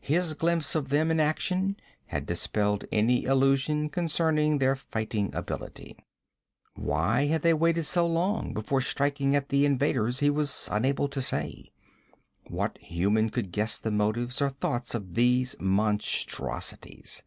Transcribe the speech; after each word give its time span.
His 0.00 0.32
glimpse 0.32 0.74
of 0.74 0.88
them 0.88 1.10
in 1.10 1.20
action 1.20 1.76
had 2.06 2.24
dispelled 2.24 2.86
any 2.90 3.24
illusion 3.26 3.90
concerning 3.90 4.56
their 4.56 4.74
fighting 4.74 5.28
ability. 5.34 5.98
Why 6.76 7.26
they 7.36 7.50
had 7.52 7.60
waited 7.60 7.84
so 7.84 8.06
long 8.06 8.54
before 8.54 8.80
striking 8.80 9.36
at 9.36 9.50
the 9.50 9.66
invaders 9.66 10.20
he 10.20 10.30
was 10.30 10.66
unable 10.72 11.08
to 11.10 11.20
say. 11.20 11.72
What 12.46 12.78
human 12.78 13.28
could 13.28 13.52
guess 13.52 13.78
the 13.78 13.90
motives 13.90 14.40
or 14.40 14.48
thoughts 14.48 14.94
of 14.94 15.14
these 15.14 15.56
monstrosities? 15.60 17.22